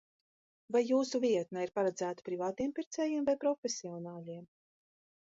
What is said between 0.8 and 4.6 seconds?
jūsu vietne ir paredzēta privātiem pircējiem vai profesionāļiem?